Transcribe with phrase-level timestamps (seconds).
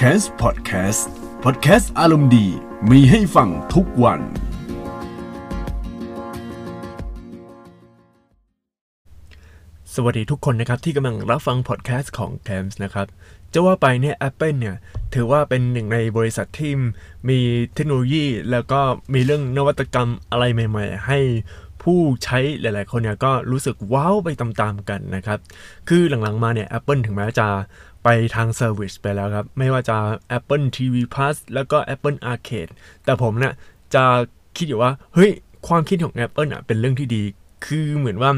[0.00, 1.02] c a s Podcast
[1.44, 2.46] Podcast อารมณ์ดี
[2.90, 4.20] มีให้ฟังทุกวัน
[9.94, 13.06] สวัสดีทุกคนนะครับที่กำลังรับฟังพอดแคสต์ของ c a m s นะครับ
[13.52, 14.76] จะว่าไปเนี่ย Apple เนี่ย
[15.14, 16.72] ถือว่าเป็นหนึ่งในบริษัทที่
[17.28, 17.38] มี
[17.74, 18.80] เทคโนโลยี แล้วก็
[19.14, 21.18] มีเรื่องนวัตกรรมอะไรใหม่ ๆ ให้
[21.82, 25.38] ผู้ใช้หลาย ๆ คนเนี่ยก็รู้สึกว้าวไปตามๆกันนะครับ
[25.88, 27.48] คือหลังๆมาเนี่ย Apple ถึงแม้จะ
[28.08, 29.96] ไปทาง service ไปแล้วครับ ไม่ว่าจะ
[30.36, 32.72] Apple TV Plus แล้วก็ Apple Arcade
[33.04, 33.54] แต่ผมเนี่ย
[33.94, 34.04] จะ
[34.56, 35.30] คิดอยู่ว่า เฮ้ย
[35.68, 37.22] ความคิดของ Apple อะเป็นเรื่องที่ดี
[37.66, 38.30] คือเหมือนว่า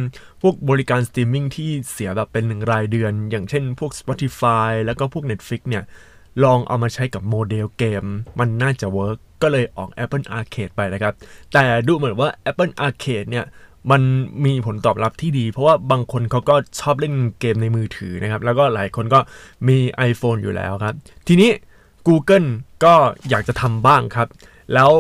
[0.43, 5.85] พวกบริการสตรีมมิ่งที่เสียแบบเป็นหนึ่งรายเดือน อย่างเช่นพวก Spotify แล้วก็พวก Netflix เนี่ย
[6.45, 8.05] ลองเอามาใช้กับโมเดลเกม
[8.39, 11.15] มันน่าจะ work ก็เลยออก Apple Arcade ไปนะครับ
[11.53, 13.45] แต่ดูเหมือนว่า Apple Arcade เนี่ย
[13.91, 14.03] มัน
[14.45, 19.21] มีผลตอบรับที่ดี เพราะว่าบางคนเขาก็ชอบเล่นเกมในมือถือนะครับ แล้วก็หลายคนก็
[19.69, 19.79] มี
[20.11, 20.95] iPhone อยู่แล้วครับ
[21.29, 21.51] ทีนี้
[22.09, 22.49] Google
[22.85, 22.95] ก็
[23.31, 24.29] อยากจะทำบ้างครับ
[24.75, 24.91] แล้ว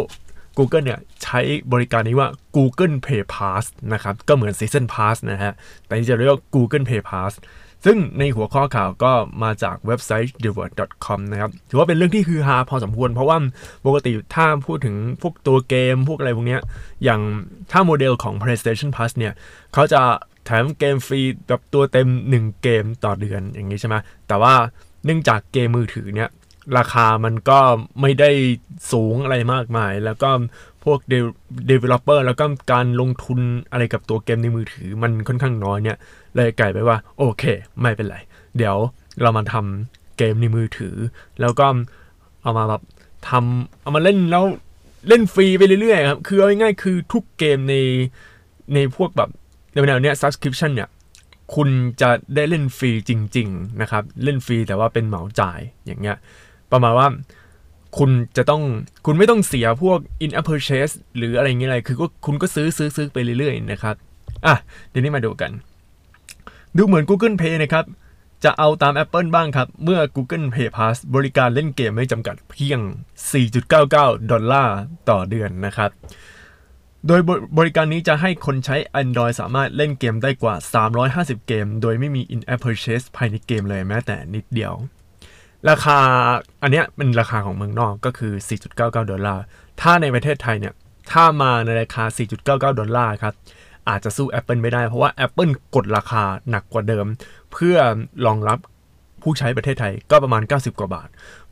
[0.58, 1.40] Google เนี่ยใช้
[1.72, 5.52] บริการนี้ว่า Google Play Pass นะครับ ก็เหมือน Season Pass นะฮะ
[5.84, 7.32] แต่นี่จะเรียกว่า Google Play Pass
[7.84, 9.12] ซึ่งในหัวข้อข่าวก็
[9.42, 10.70] มาจากเว็บไซต์ t h e w o r d
[11.04, 13.38] c o m นะครับ ถือว่าเป็นเรื่องที่คือฮาพอสมควร เพราะว่า
[13.86, 16.60] ปกติถ้าพูดถึงพวกตัวเกม พวกอะไรพวกเนี้ย
[17.04, 17.20] อย่าง
[17.72, 19.32] ถ้าโมเดลของ PlayStation Plus เนี่ย
[19.74, 20.00] เขาจะ
[20.44, 23.96] แถมเกมฟรีแบบตัวเต็ม 1 เกมต่อเดือนอย่างนี้ใช่ไหม
[24.28, 24.54] แต่ว่า
[25.04, 26.28] เนื่องจากเกมมือถือเนี่ย
[26.76, 27.58] ราคามันก็
[28.00, 28.30] ไม่ได้
[28.92, 30.30] สูงอะไรมากมาย แล้วก็
[30.84, 30.98] พวก
[31.70, 33.40] developer แล้วก็การลงทุน
[33.72, 35.96] อะไรกับตัวเกมในมือถือมันค่อนข้างน้อยเนี่ย
[36.36, 37.42] เลยกลายไปว่า โอเค
[37.80, 38.16] ไม่เป็นไร
[38.56, 38.76] เดี๋ยว
[39.22, 40.96] เรามาทำเกมในมือถือ
[41.40, 41.66] แล้วก็
[42.42, 42.82] เอามาแบบ
[43.28, 44.44] ทำเอามาเล่นแล้ว
[45.08, 47.74] เล่นฟรีไปเรื่อยๆครับ คือเอาง่ายๆคือทุกเกมใน
[48.74, 49.30] ในพวกแบบ
[49.72, 50.88] ในแนวเนี้ย subscription เนี่ย
[51.54, 51.68] คุณ
[52.00, 56.16] จะได้เล่นฟรีจริง ๆ นะครับ เล่นฟรีแต่ว่าเป็นเหมาจ่ายอย่างเงี้ย
[56.72, 57.08] ประมาณว่า
[57.98, 58.62] คุณจะต้อง
[59.06, 63.94] คุณไม่ต้องเสียพวก in app purchase หรืออะไรเงี้ยอะไร คือก็คุณก็ซื้อซื้อซื้อไปเรื่อยๆนะครับ
[64.46, 64.54] อะ
[64.90, 65.50] เดี๋ยวนี้มาดูกัน
[66.76, 67.84] ดูเหมือน Google Pay นะครับ
[68.44, 72.80] จะเอาตาม Apple บ้างครับ เมื่อ Google Pay Pass บริการเล่นเกมไม่จำกัดเพียง
[73.54, 74.76] 4.99 ดอลลาร์
[75.08, 75.90] ต่อเดือนนะครับ
[77.06, 77.20] โดย
[77.58, 80.54] บริการนี้จะให้คนใช้ Android สามารถเล่นเกมได้กว่า
[81.06, 84.72] 350 เกม โดยไม่มี in-app purchase ภายในเกมเลยแม้แต่นิดเดียว
[85.68, 85.98] ราคา
[86.62, 88.32] อันเนี้ยเป็นราคาของเมืองนอกก็คือ
[88.68, 89.42] 4.99 ดอลลาร์
[89.80, 90.74] ถ้าในประเทศไทยเนี่ย
[91.12, 92.04] ถ้ามาในราคา
[92.36, 93.34] 4.99 ดอลลาร์ครับ
[93.88, 97.06] อาจจะสู้ Apple ไม่ได้ เพราะว่า Apple กดราคาหนักกว่าเดิม
[97.52, 97.76] เพื่อ
[98.26, 98.58] รองรับ
[99.22, 101.08] ผู้ใช้ประเทศไทยก็ประมาณ 90 กว่าบาท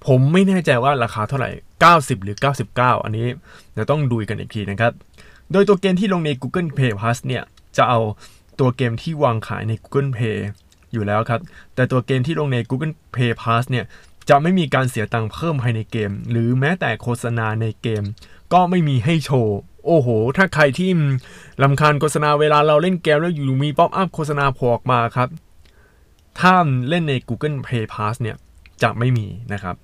[0.06, 1.50] ผมไม่แน่ใจว่าราคาเท่าไหร่
[1.86, 2.36] 90 หรือ
[2.72, 3.26] 99 อันนี้
[3.72, 4.92] เดี๋ยวต้องดูกันอีกทีนะครับ
[5.52, 7.44] โดยตัวเกมที่ลงใน Google Play Plus เนี่ย
[7.76, 8.00] จะเอา
[8.60, 10.38] ตัวเกมที่วางขายใน Google Play
[10.96, 11.40] อยู่แล้วครับ
[11.74, 13.84] แต่ตัวเกมที่ลงใน Google Play Plus เนี่ย
[14.28, 18.02] จะไม่มีการเสียตังค์เพิ่มภายในเกม หรือแม้แต่โฆษณาในเกม
[18.52, 19.56] ก็ไม่มีให้โชว์
[19.86, 20.90] โอ้โห ถ้าใครที่
[21.62, 25.28] ลำคาญโฆษณาเวลาเราเล่นเกมแล้วอยู่มีป๊อปอัพโฆษณาโผลออกมาครับ
[26.40, 26.54] ถ้า
[26.88, 28.36] เล่นใน Google Play Pass เนี่ย
[28.82, 29.76] จะไม่มีนะครับ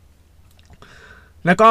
[1.46, 1.70] แล้วก็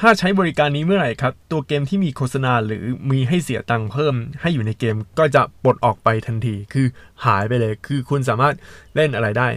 [0.00, 6.86] ถ้าใช้บริการนี้เมื่อไหร่ครับ ตัวเกมที่มีโฆษณาหรือมีให้เสียตังค์เพิ่ม ให้อยู่ในเกมก็จะปลดออกไปทันที คือ
[7.24, 8.54] หายไปเลย คือคุณสามารถ
[8.94, 9.48] เล่นอะไรได้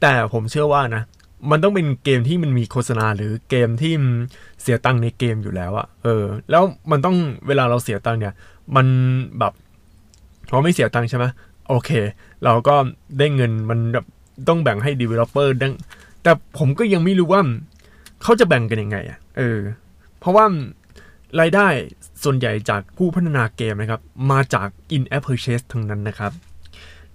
[0.00, 1.02] แต่ผมเชื่อว่านะ
[1.50, 3.92] มันต้องเป็นเกมที่มันมีโฆษณาหรือเกมที่
[4.62, 8.34] เสียตังค์ในเกมอยู่แล้วอะเออ แล้วมันต้องเวลาเราเสียตังค์เนี่ย
[8.76, 8.86] มัน
[9.38, 9.52] แบบ
[10.48, 11.24] เราไม่เสียตังค์ใช่ไหม
[11.68, 11.90] โอเค
[12.44, 12.74] เราก็
[13.18, 14.06] ได้เงินมันแบบ
[14.48, 15.74] ต้องแบ่งให้ developer ดัง
[16.22, 17.42] แต่ผมก็ยังไม่รู้ว่า
[18.22, 19.58] เขาจะแบ่งกันยังไงอะเออ
[20.20, 20.44] เพราะว่า
[21.40, 21.68] รายได้
[22.22, 24.00] ส่วนใหญ่จากผู้พัฒนาเกมนะครับ
[24.30, 26.32] มาจาก in-app purchase ทั้งนั้นนะครับ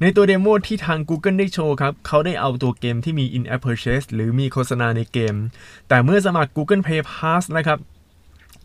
[0.02, 5.36] ในตัว demo ที่ทาง Google ได้โชว์ครับ เขาได้เอาตัวเกมที่มี in-app purchase หรือมีโฆษณาในเกม
[5.88, 7.80] แต่เมื่อสมัคร Google Play Pass นะครับ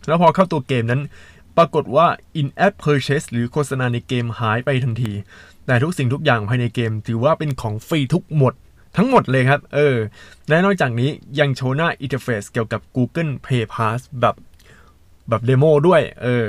[0.06, 1.02] แล้วพอเข้าตัวเกมนั้น
[1.56, 2.06] ปรากฏว่า
[2.40, 5.12] in-app purchase หรือโฆษณาในเกมหายไปทันที
[5.66, 8.54] แต่ทุกสิ่งทุกอย่างภายในเกม ถือว่าเป็นของฟรีทุกหมด
[8.96, 9.96] ทั้งหมดเลยครับ เออ
[10.48, 14.36] และนอกจากนี้ยังโชว์หน้า interface เกี่ยวกับ Google Play Pass แบบ
[15.28, 16.46] แบบ demo ด้วย เออ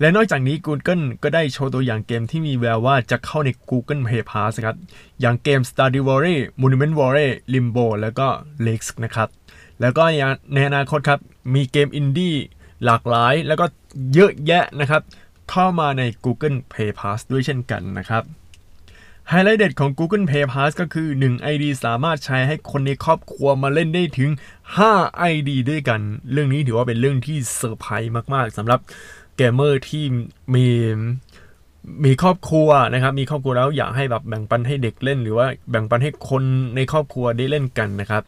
[0.00, 4.76] และนอกจากนี้ Google ก็ได้โชว์ตัวอย่างเกมที่มีแววว่าจะเข้าใน Google Play Pass ครับ
[5.20, 8.26] อย่างเกม Stardew Valley Monument Valley Limbo แล้วก็
[8.66, 9.28] Lex นะครับ
[9.80, 10.02] แล้วก็
[10.54, 11.20] ในอนาคตครับ
[11.54, 12.34] มีเกมอินดี้
[12.84, 13.66] หลากหลาย แล้วก็
[14.14, 15.02] เยอะแยะนะครับ
[15.50, 18.22] เข้ามาใน Google Play Pass ด้วยเช่นกันนะครับ
[19.28, 24.30] ไฮไลท์เด็ดของ Google Play Pass ก็คือ 1 ID สามารถใช้ให้คนในครอบครัวมาเล่นได้ถึง
[24.78, 26.00] 5 ID ด้วยกัน
[26.32, 28.80] เรื่องนี้ถือว่าเป็นเรื่องที่เซอร์ไพรส์มาก ๆสำหรับ
[29.36, 30.04] เกมเมอร์ที่
[30.54, 30.66] มี
[32.04, 36.42] มีครอบครัวนะครับ มีครอบครัวแล้วอยากให้แบบแบ่งปันให้เด็กเล่น หรือว่าแบ่งปันให้คน
[36.76, 38.22] ในครอบครัวได้เล่นกันนะครับ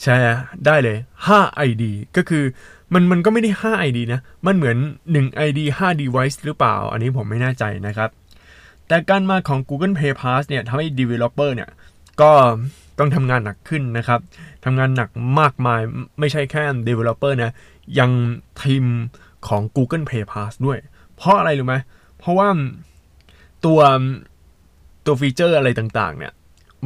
[0.00, 0.96] แชร์ได้เลย
[1.30, 1.84] 5 ID
[2.16, 2.44] ก็คือ
[2.92, 4.76] มันมันก็ไม่ได้ 5 ID นะ มันเหมือน
[5.14, 8.10] 1 ID 5 device หรือเปล่า อันนี้ผมไม่แน่ใจนะครับ
[8.90, 11.70] แต่การมาของ Google Play Pass เนี่ยทำให้ developer เนี่ย
[12.20, 12.32] ก็
[12.98, 14.20] ต้องทำงานหนักขึ้นนะครับ
[14.64, 15.08] ทำงานหนัก
[15.40, 15.80] มากมาย
[16.18, 17.52] ไม่ใช่แค่ developer นะ
[17.98, 18.10] ยัง
[18.62, 18.84] ทีม
[19.48, 20.78] ของ Google Play Pass ด้วย
[21.16, 21.76] เพราะอะไรรู้ไหม
[22.18, 22.48] เพราะว่า
[23.64, 23.80] ตัว
[25.06, 26.32] ตัวฟีเจอร์อะไรต่างๆ เนี่ย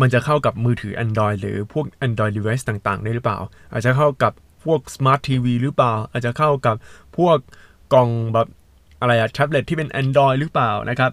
[0.00, 3.38] มันจะเข้ากับมือถือ Android หรือพวก Android device ต่างๆ ได้หรือเปล่า
[3.72, 4.32] อาจจะเข้ากับ
[4.64, 6.76] พวก Smart TV หรือเปล่า อาจจะเข้ากับ
[7.18, 7.38] พวก
[7.92, 8.48] กล่องแบบ
[9.00, 11.12] อะไรอะแท็บเล็ตที่เป็น Android หรือเปล่านะครับ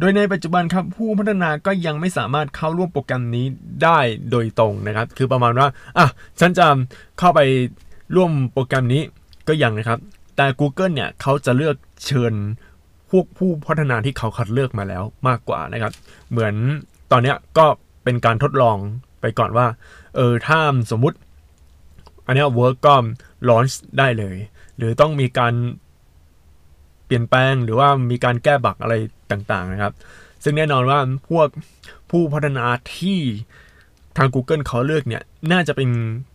[0.00, 3.46] โดยในปัจจุบันครับผู้พัฒนาก็ยังไม่สามารถเข้าร่วมโปรแกรมนี้
[3.82, 3.98] ได้
[4.30, 5.68] โดยตรงนะครับ คือประมาณว่า
[5.98, 6.06] อะ
[6.40, 6.66] ฉันจะ
[7.18, 7.40] เข้าไป
[8.16, 9.02] ร่วมโปรแกรมนี้
[9.48, 9.98] ก็ยังนะครับ
[10.36, 11.76] แต่ Google เนี่ยเขาจะเลือก
[12.06, 12.34] เชิญ
[13.10, 15.92] พวกผู้พัฒนาที่เขาคัดเลือกมาแล้วมากกว่านะครับ
[16.30, 16.54] เหมือน
[17.12, 17.66] ตอนนี้ก็
[18.04, 18.76] เป็นการทดลอง
[19.20, 19.66] ไปก่อนว่า
[20.16, 20.60] เออถ้า
[20.90, 21.16] สมมุติ
[22.26, 22.94] อันนี้เวิร์กก็
[23.48, 24.36] ลอนช์ได้เลย
[24.76, 25.54] หรือต้องมีการ
[27.06, 28.94] เปลี่ยนแปลงหรือว่ามีการแก้ bug อะไร
[29.32, 29.92] ต่างๆนะครับ
[30.42, 30.98] ซึ่งแน่นอนว่า
[31.28, 31.48] พวก
[32.10, 32.66] ผู้พัฒนา
[32.96, 33.20] ที่
[34.16, 35.22] ทาง Google เขาเลือกเนี่ย
[35.52, 35.90] น่าจะเป็น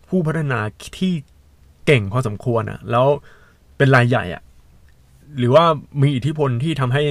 [0.08, 0.58] ผู้พัฒนา
[0.98, 1.12] ที่
[1.86, 3.06] เก่งพอสมควรอะแล้ว
[3.76, 4.42] เป็นรายใหญ่อะ
[5.38, 5.64] หรือว่า
[6.02, 7.02] มีอิทธิพลที่ทำให้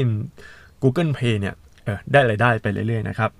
[0.81, 1.55] Google Play เนี่ย
[2.11, 3.31] ได้รายได้ไปเรื่อยๆนะครับ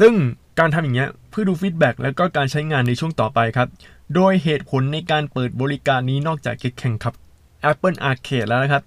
[0.00, 0.12] ซึ่ง
[0.58, 3.68] การทำอย่างเงี้ยเพื่อดู feedback แล้วก็การใช้งานในช่วงต่อไปครับ
[4.14, 7.14] โดยเหตุผลในการเปิดบริการนี้นอกจากจะแข่งกับ
[7.70, 8.82] Apple Arcade แล้วนะครับ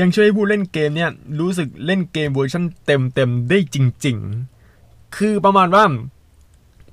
[0.00, 1.10] ยังช่วยให้ผู้เล่นเกมเนี่ย
[1.40, 4.16] รู้สึกเล่นเกมเวอร์ชันเต็มๆได้จริง
[4.66, 5.84] ๆ คือประมาณว่า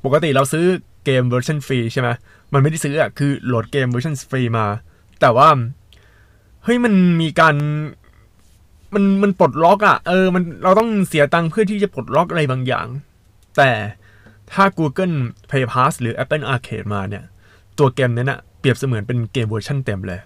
[0.05, 0.65] ปกติเราซื้อ
[1.05, 2.09] เกมเวอร์ชันฟรีใช่ไหม
[2.53, 4.65] มันไม่ได้ซื้ออะคือโหลดเกมเวอร์ชันฟรีมา
[5.21, 5.49] แต่ว่า
[6.63, 7.55] เฮ้ยมันมีการ
[8.93, 12.87] มันมันปลดล็อกอะ่ะ เออ มันเราต้องเสียตังค์เพื่อที่จะปลดล็อกอะไรบางอย่าง
[13.57, 13.71] แต่
[14.51, 15.15] ถ้า Google
[15.49, 17.23] Play Pass หรือ Apple Arcade มาเนี่ย
[17.77, 20.19] ตัวเกมนั้นอะเปรียบเสมือนเป็นเกมเวอร์ชันเต็มเลย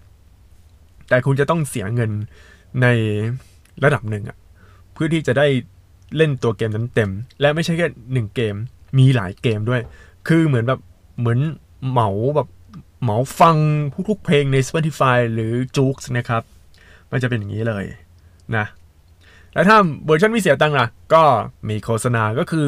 [1.10, 2.12] แต่คุณจะต้องเสียเงิน
[2.82, 2.88] ใน
[3.84, 4.38] ระดับหนึ่งอะ
[4.94, 5.48] เพื่อที่จะได้
[6.18, 7.10] เล่นตัวเกมนั้นเต็ม
[7.42, 8.56] และไม่ใช่แค่หนึ่งเกม
[8.98, 9.82] มีหลายเกมด้วย
[10.28, 10.80] คือเหมือนแบบ
[11.20, 11.40] เหมือน
[11.90, 12.48] เหมาแบบ
[13.04, 13.58] เหมาฟัง
[14.10, 16.44] ทุกๆเพลงใน Spotify หรือ j o o x นะครับ
[17.12, 17.86] มันจะเป็นอย่างนี้เลย
[18.56, 18.66] นะ
[19.54, 21.24] แล้วถ้าเวอร์ชันไม่เสียตังค์ล่ะ ก็
[21.70, 22.68] มีโฆษณาก็คือ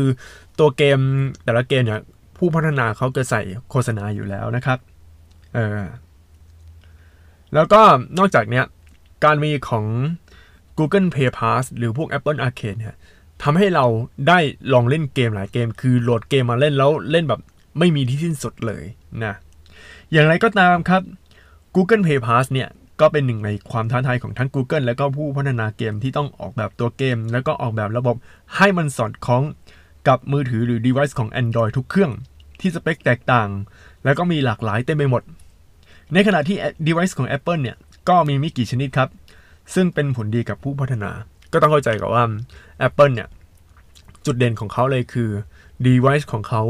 [0.59, 0.99] ตัวเกม
[1.43, 2.01] แต่ละเกมเนี่ย
[2.37, 4.79] ผู้พัฒนาเขาจะใส่โฆษณาอยู่แล้วนะครับ
[5.53, 5.81] เออ
[7.53, 7.81] แล้วก็
[8.17, 8.65] นอกจากเนี้ย
[9.23, 9.85] การมีของ
[10.77, 12.95] Google Play Pass หรือพวก Apple Arcade เนี่ย
[13.43, 13.85] ทำให้เรา
[14.27, 14.39] ได้
[14.73, 17.41] ลองเล่นเกมหลายเกม คือโหลดเกมมาเล่นแล้วเล่นแบบ
[17.79, 18.83] ไม่มีที่สิ้นสุดเลย
[19.23, 19.33] นะ
[20.11, 21.01] อย่างไรก็ตามครับ
[21.75, 22.69] Google Play Pass เนี่ย
[23.01, 28.15] ก็เป็นหนึ่งในความท้าทายของทั้ง Google และก็ผู้พัฒนาเกมที่ต้องออกแบบตัวเกม แล้วก็ออกแบบระบบ
[28.55, 29.43] ให้มันสอดคล้อง
[30.07, 32.11] กับมือถือหรือ device ของ Android ทุกเครื่อง
[32.59, 33.49] ที่สเปคแตกต่าง
[34.03, 35.23] แล้วก็มีหลากหลายเต็มไปหมด
[36.13, 36.57] ในขณะที่
[36.87, 37.77] device ของ Apple เนี่ย
[38.09, 39.09] ก็มีไม่กี่ชนิดครับ
[39.73, 41.11] ซึ่งเป็นผลดีกับผู้พัฒนา
[41.51, 42.25] ก็ต้องเข้าใจก่อนว่า
[42.87, 43.27] Apple เนี่ย
[44.25, 45.29] จุดเด่นของเขาเลยคือ
[45.85, 46.61] device ของเขา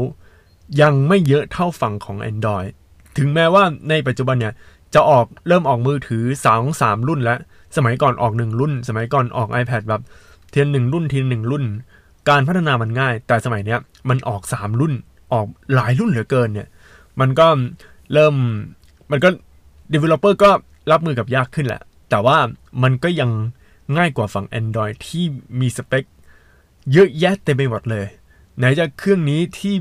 [0.80, 2.70] ยังไม่เยอะเท่าฝั่งของ Android
[3.18, 4.54] ถึงแม้ว่าในปัจจุบันเนี่ย
[4.94, 7.38] จะออกเริ่มออกมือถือสองสามรุ่นแล้ว
[7.76, 10.02] สมัยก่อนออกหนึ่งรุ่น สมัยก่อนออก iPad แบบ
[10.50, 11.64] เทียนหนึ่งรุ่นเทีหนึ่งรุ่น
[12.28, 14.92] การพัฒนามันง่าย แต่สมัยเนี้ยมันออกสามรุ่น
[15.32, 16.68] ออกหลายรุ่นเหลือเกินเนี่ย
[17.20, 17.46] มันก็
[18.12, 18.34] เริ่ม
[19.10, 19.28] มันก็
[19.92, 20.50] developer ก็
[20.90, 22.38] รับมือกับยากขึ้นแหละ แต่ว่า
[22.82, 23.30] มันก็ยัง
[23.96, 25.24] ง่ายกว่าฝั่ง Android ที่
[25.60, 26.04] มีสเปค
[26.92, 28.06] เยอะแยะเต็มไปหมดเลย
[28.58, 29.74] ไหนจะเครื่องนี้ที่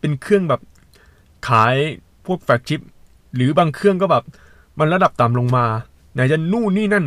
[0.00, 0.60] เป็นเครื่องแบบ
[1.48, 1.74] ขาย
[2.26, 2.80] พวกแฟลกชิป
[3.34, 4.24] หรือบางเครื่องก็แบบ
[4.78, 5.64] มันระดับต่ำลงมา
[6.14, 7.06] ไหนจะนู่นนี่นั่น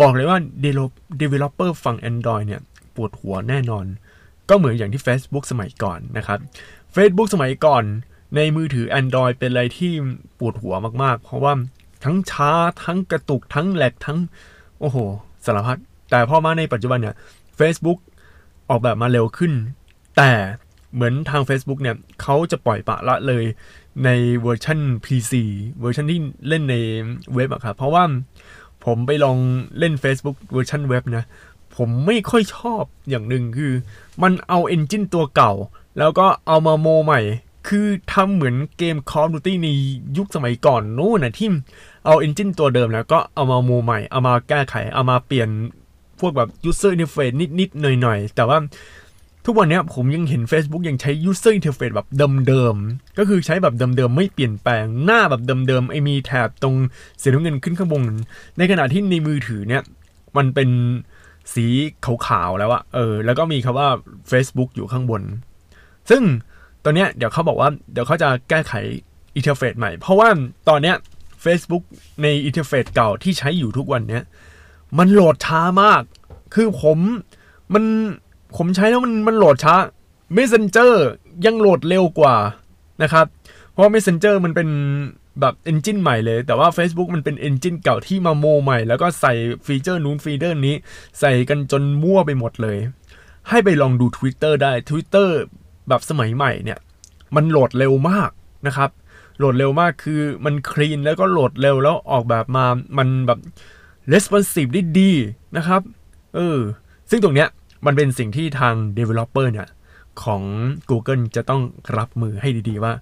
[0.00, 0.38] บอกเลยว่า
[1.20, 2.60] developer ฝั่ง Android เนี่ย
[2.94, 3.86] ปวดหัวแน่นอน
[4.48, 6.38] ก็เหมือนอย่างที่ Facebook สมัยก่อนนะครับ
[6.94, 7.84] Facebook สมัยก่อน
[8.36, 9.92] ในมือถือ Android เป็นอะไรที่
[10.38, 11.52] ปวดหัวมากๆ เพราะว่า
[12.04, 12.50] ทั้งช้า
[12.84, 14.18] ทั้งกระตุกทั้งแหลกทั้ง
[14.80, 14.96] โอ้โห
[15.44, 15.78] สารพัด
[16.10, 17.14] แต่พอมาในปัจจุบันเนี่ย
[17.58, 17.98] Facebook
[18.68, 19.52] ออกแบบมาเร็วขึ้น
[20.16, 20.30] แต่
[20.94, 23.44] เหมือนทาง Facebook เนี่ยเขาจะปล่อยปะละเลย
[24.04, 24.10] ใน
[24.42, 25.32] เวอร์ชัน PC
[25.80, 26.76] เวอร์ชันที่เล่นใน
[27.34, 28.04] เว็บอะครับ เพราะว่า
[28.84, 29.38] ผมไปลอง
[29.78, 31.24] เล่น Facebook version เว็บนะ
[31.76, 33.72] ผมไม่ค่อยชอบอย่างหนึ่งคือ
[34.22, 35.52] มันเอา engine ตัวเก่า
[35.98, 37.20] แล้วก็เอามาโมใหม่
[37.68, 39.68] คือทำเหมือนเกม Call of Duty ใน
[40.16, 41.48] ยุคสมัยก่อนนู้นนะที่
[42.06, 45.48] เอาเอนจินตัวเดิมแล้วก็เอามาโมใหม่ เอามาแก้ไข เอามาเปลี่ยน
[46.20, 48.58] พวกแบบ user interface นิดๆ หน่อยๆ แต่ว่า
[49.46, 52.08] ทุกวันนี้ผมยังเห็น Facebook ยังใช้ user interface แบบ
[52.48, 56.74] เดิมๆ ก็คือใช้แบบเดิมๆ ไม่เปลี่ยนแปลงหน้าแบบเดิมๆ ไอมีแถบตรง
[57.22, 58.02] สีน้ำเงินขึ้นข้างบน
[58.58, 59.82] ในขณะที่ในมือถือเนี่ย
[60.36, 60.68] มันเป็น
[61.54, 61.66] สี
[62.26, 63.88] ขาวๆ แล้วอะเออ แล้วก็มีคำว่า
[64.30, 65.22] Facebook อยู่ข้างบน
[66.10, 66.22] ซึ่ง
[66.84, 68.72] ตอนเนี้ยเดี๋ยวเขาบอกว่าเดี๋ยวเขาจะแก้ไข
[69.36, 70.28] interface ใหม่ เพราะว่า
[70.68, 70.96] ตอนเนี้ย
[71.44, 71.84] Facebook
[72.22, 74.22] ใน interface เก่าที่ใช้อยู่ทุกวันเนี้ย
[74.98, 76.02] มันโหลดช้ามาก
[76.54, 76.98] คือผม
[77.74, 77.84] มัน
[78.56, 79.74] ผมใช้แล้วมันมันโหลดช้า
[80.36, 80.92] Messenger
[81.46, 82.36] ยังโหลดเร็วกว่า
[83.02, 83.26] นะครับ
[83.72, 84.68] เพราะ Messenger มันเป็น
[85.40, 89.32] แบบ engine ใหม่เลย แต่ว่า Facebook มันเป็น engine เก่าที่มาโมใหม่ แล้วก็ใส่
[89.66, 90.74] ฟีเจอร์นู้นฟีเจอร์นี้
[91.20, 92.78] ใส่กันจนมั่วไปหมดเลย
[93.48, 95.28] ให้ไปลองดู Twitter ได้ Twitter
[95.88, 96.78] แบบสมัยใหม่เนี่ย
[97.36, 98.30] มันโหลดเร็วมาก
[98.66, 98.90] นะครับ
[99.38, 102.66] โหลดเร็วมากคือมันคลีนแล้วก็โหลดเร็วแล้วออกแบบมา
[102.98, 103.38] มันแบบ
[104.12, 105.12] responsive ได้ดี
[105.56, 105.82] นะครับ
[106.34, 106.58] เออ
[107.10, 107.48] ซึ่งตรงเนี้ย
[107.86, 109.68] มันเป็นสิ่งที่ทาง developer เนี่ย
[110.22, 110.42] ของ
[110.90, 111.62] Google จะต้อง
[111.98, 112.92] รับมือให้ดีๆว่า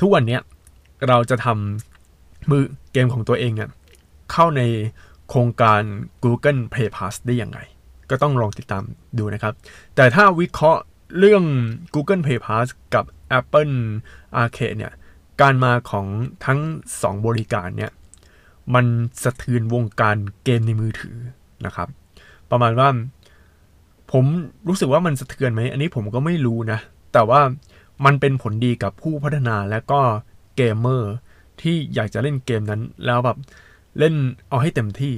[0.00, 0.40] ทุกวันเนี้ย
[1.08, 3.68] เราจะทำมือเกมของตัวเองเนี่ย
[4.32, 4.62] เข้าใน
[5.28, 5.82] โครงการ
[6.24, 7.58] Google Play Pass ได้ยังไง
[8.10, 8.82] ก็ต้องลองติดตาม
[9.18, 9.54] ดูนะครับ
[9.96, 10.82] แต่ถ้าวิเคราะห์
[11.18, 11.44] เรื่อง
[11.94, 13.04] Google Play Pass กับ
[13.38, 13.74] Apple
[14.42, 14.92] Arcade เนี่ย
[15.40, 16.06] การมาของ
[16.46, 16.60] ทั้ง
[16.96, 17.92] 2 บริการเนี่ย
[18.74, 18.86] มัน
[19.22, 21.16] สะเทือนวงการเกมในมือถือ
[21.66, 21.88] นะครับ
[22.50, 22.88] ประมาณว่า
[24.12, 24.24] ผม
[24.68, 26.78] รู้สึกว่ามันสะเทือนไหม อันนี้ผมก็ไม่รู้นะ
[27.12, 27.40] แต่ว่า
[28.04, 30.00] มันเป็นผลดีกับผู้พัฒนาและก็
[30.56, 31.12] เกมเมอร์
[31.60, 33.36] ที่อยากจะเล่นเกมนั้น แล้วแบบ
[33.98, 34.14] เล่น
[34.48, 35.14] เอาให้เต็มที่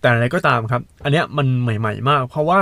[0.00, 2.58] แต่อะไรก็ตามครับ อันเนี้ยมันใหม่ ๆ มาก เพราะว่า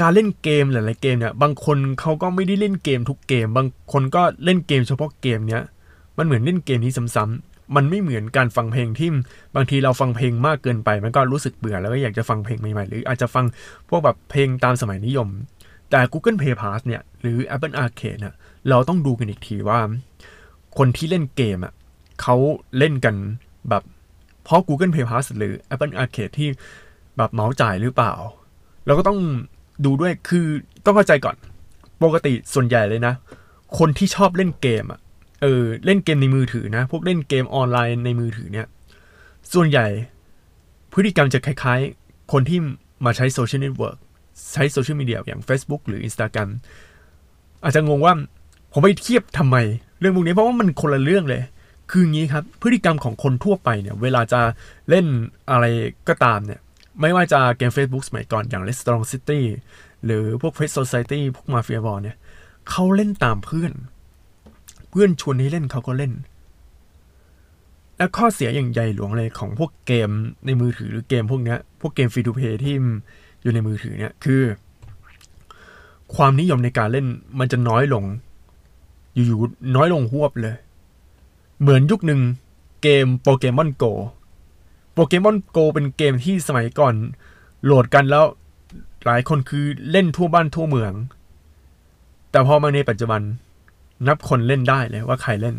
[0.00, 5.62] การเล่นเกมหลายๆเกมเนี่ย บางคนเขาก็ไม่ได้เล่นเกมทุกเกม บางคนก็เล่นเกมเฉพาะเกมเนี้ย
[6.18, 9.10] มันเหมือนเล่นเกมนี้ซ้ำๆมันไม่เหมือนการฟังเพลงที่
[9.54, 13.44] บางทีเราฟังเพลงมากเกินไป มันก็รู้สึกเบื่อแล้วก็อยากจะฟังเพลงใหม่ๆ หรืออาจจะฟัง
[13.88, 15.28] พวกแบบเพลงตามสมัยนิยม
[15.90, 18.34] แต่ Google Play Pass เนี่ย หรือ Apple Arcade เนี่ย
[18.68, 19.80] เราต้องดูกันอีกทีว่า
[20.78, 21.74] คนที่เล่นเกมอะ
[22.22, 22.36] เขา
[22.78, 23.14] เล่นกัน
[23.68, 23.82] แบบ
[24.44, 26.48] เพราะ Google Play Pass หรือ Apple Arcade ที่
[27.16, 28.14] แบบเหมาจ่ายหรือเปล่า
[28.86, 29.18] เราก็ต้อง
[29.84, 30.46] ดูด้วยคือ
[30.84, 31.36] ต้องเข้าใจก่อน
[32.02, 33.14] ปกติส่วนใหญ่เลยนะ
[33.78, 35.00] คนที่ชอบเล่นเกมอะ
[35.42, 38.66] เออเล่นเกมในมือถือนะ พวกเล่นเกมออนไลน์ในมือถือเนี่ย
[39.52, 39.86] ส่วนใหญ่
[40.92, 42.58] พฤติกรรมจะคล้ายๆ คนที่
[43.04, 43.98] มาใช้โซเชียลเน็ตเวิร์ก
[44.52, 46.48] ใช้โซเชียลมีเดียอย่าง Facebook หรือ Instagram
[47.64, 48.14] อาจจะงงว่า
[48.72, 49.56] ผมไปเทียบทำไม
[50.00, 51.42] เรื่องพวกนี้เพราะว่ามันคนละเรื่องเลย
[51.90, 54.40] คืองี้ครับ พฤติกรรมของคนทั่วไปเนี่ย เวลาจะ
[54.90, 55.06] เล่น
[55.50, 55.64] อะไร
[56.08, 56.60] ก็ตามเนี่ย
[57.00, 59.40] ไม่ว่าจะเกม Facebook สมัยก่อนอย่าง Restaurant City
[60.04, 62.16] หรือพวก Pet Society พวก Mafia Wars เนี่ย
[62.70, 63.72] เขาเล่นตามเพื่อน
[64.90, 66.12] เพื่อนชวนให้เล่นเขาก็เล่น
[67.96, 70.10] และข้อเสียอย่างใหญ่หลวงเลยของพวกเกม
[70.46, 72.74] ในมือถือหรือเกมพวกเนี้ย พวกเกมฟรีทูเพย์ที่
[73.42, 74.42] อยู่ในมือถือเนี่ยคือ
[76.14, 77.06] ความนิยมในการเล่น
[77.38, 78.04] มันจะน้อยลง
[79.14, 80.56] อยู่ๆน้อยลงหวบเลย
[81.60, 82.20] เหมือนยุคหนึ่ง
[82.82, 83.84] เกมโปเกมอนโก
[84.98, 86.94] โปเกมอนโกเป็นเกมที่สมัยก่อน
[87.64, 88.24] โหลดกันแล้ว
[89.04, 90.92] หลายคนคือเล่นทั่วบ้านทั่วเมือง
[92.30, 93.20] แต่พอมาในปัจจุบัน
[94.08, 95.56] นับคนเล่นได้เลยว่าใครเล่น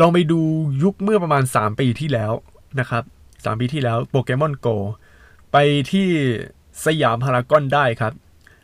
[0.00, 0.40] ลองไปดู
[0.82, 2.32] ยุคเมื่อประมาณ 3 ปีที่แล้ว
[2.80, 3.02] นะครับ
[3.32, 4.68] 3 ปีที่แล้วโปเกมอนโก
[5.52, 5.56] ไป
[5.92, 6.08] ที่
[6.84, 8.12] สยามพารากอนได้ครับ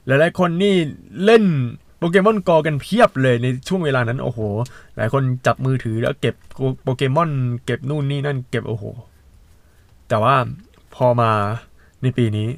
[0.07, 0.75] หลายๆคนนี่
[1.25, 1.45] เล่น
[1.99, 4.41] โปเกมอนโกกันเพียบเลยในช่วงเวลานั้นโอ้โห
[4.97, 6.35] หลายคนจับมือถือแล้วเก็บ
[6.83, 7.31] โปเกมอน
[7.65, 8.85] เก็บนู่นนี่นั่นเก็บโอ้โห
[10.09, 10.35] แต่ว่า
[10.95, 11.31] พอมา
[12.03, 12.49] ในปีนี้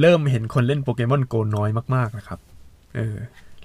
[0.00, 2.38] เริ่มเห็นคนเล่นโปเกมอนโกน้อยมากๆนะครับ
[2.94, 3.16] เออ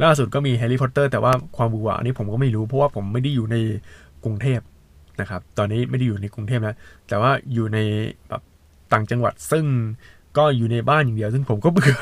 [0.03, 3.57] ล่าสุดก็มีแฮร์รี่พอตเตอร์แต่ว่าความบูมอ่ะอันนี้ผมก็ไม่รู้เพราะว่าผมไม่ได้อยู่ใน
[4.23, 4.59] กรุงเทพ
[5.21, 6.75] นะครับ ตอนนี้ไม่ได้อยู่ในกรุงเทพแล้ว
[7.07, 7.79] แต่ว่าอยู่ใน
[8.29, 8.41] แบบ
[8.93, 9.65] ต่างจังหวัดซึ่ง
[10.37, 11.95] ก็อยู่ในบ้านอย่างเดียว ซึ่งผมก็เบื่อ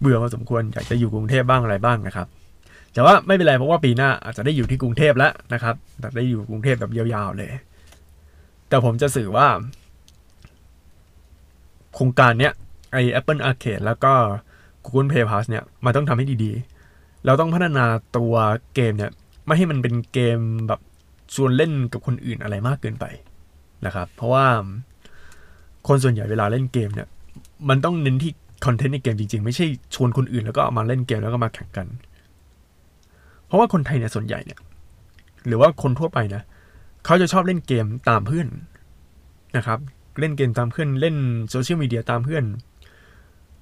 [0.00, 2.26] เบื่อมาสมควรอยากจะอยู่กรุงเทพบ้างอะไรบ้างนะครับ
[2.94, 7.50] แต่ว่าไม่เป็นไรเพราะว่าปีหน้าอาจจะได้อยู่ที่กรุงเทพแล้วนะครับแต่ได้อยู่กรุงเทพแบบยาวๆเลย
[8.68, 9.46] แต่ผมจะสื่อว่า
[11.94, 12.52] โครงการเนี้ย
[12.92, 14.12] ไอ Apple Arcade แล้วก็
[14.84, 18.34] Google Play Pass เนี่ยมันต้องทำให้ดีๆ เราต้องพัฒนาตัว
[18.74, 19.12] เกมเนี่ย
[19.46, 20.80] ไม่ให้มันเป็นเกมแบบ
[21.34, 23.04] ชวนเล่นกับคนอื่นอะไรมากเกินไป
[23.86, 24.46] นะครับ เพราะว่า
[25.88, 27.08] คนส่วนใหญ่เวลาเล่นเกมเนี่ย
[27.68, 28.32] มันต้องเน้นที่
[28.66, 31.86] คอนเทนต์ในเกมจริงๆ ไม่ใช่ชวนคนอื่นแล้วก็เอามาเล่นเกมแล้วก็มาแข่งกัน
[33.46, 34.58] เพราะว่าคนไทยเนี่ยส่วนใหญ่เนี่ย
[35.46, 36.42] หรือว่าคนทั่วไปนะ
[37.04, 38.48] เขาจะชอบเล่นเกมตามเพื่อน
[39.56, 39.78] นะครับ
[40.20, 41.16] เล่นเกมตามเพื่อนเล่น
[41.50, 42.44] โซเชียลมีเดียตามเพื่อน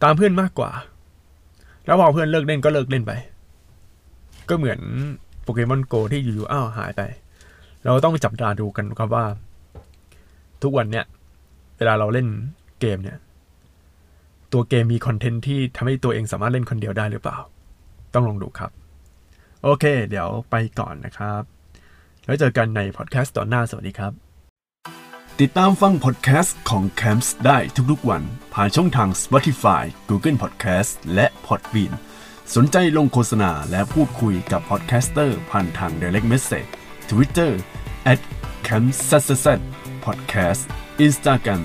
[0.03, 0.71] ตามเพื่อนมากกว่า
[1.85, 3.13] แล้วพอเพื่อนเลิกเล่นก็เลิกเล่นไป
[4.49, 4.81] ก็เหมือน
[5.43, 7.03] โปเกมอนโกที่อยู่ๆอ้าวหายไป
[7.85, 9.25] เราต้องจับตาดูกันครับว่า
[10.63, 11.05] ทุกวันเนี่ย
[11.77, 12.27] เวลาเราเล่น
[12.81, 13.17] เกมเนี่ย
[14.53, 17.39] ตัวเกมมีคอนเทนต์ที่ทำให้ตัวเองสามารถเล่นคนเดียวได้หรือเปล่า
[18.15, 18.71] ต้องลองดูครับ
[19.63, 21.43] โอเค เดี๋ยวไปก่อนนะครับ
[22.25, 24.13] แล้วเจอกันในพอดแคสต์ตอนหน้าสวัสดีครับ
[25.41, 27.59] ติดตามฟังพอดแคสต์ของ Camps ได้
[27.91, 28.23] ทุกๆวัน
[28.55, 31.93] ผ่านช่องทาง Spotify Google Podcast และ Podbean
[32.55, 36.69] สนใจลงโฆษณาและพูดคุยกับพอดแคสเตอร์ผ่านทาง Direct Message
[37.11, 37.53] Twitter
[38.13, 38.21] at
[38.67, 39.47] c a m p s s s
[40.05, 40.63] podcast
[41.07, 41.63] Instagram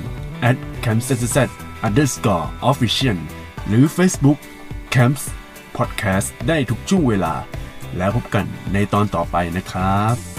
[0.49, 3.19] at c a m p s s s underscore official
[3.67, 4.39] หรือ Facebook
[4.93, 5.23] Camps
[5.77, 7.33] Podcast ได้ทุกช่วงเวลา
[7.97, 10.32] แล้วพบกันในตอนต่อไปนะครับ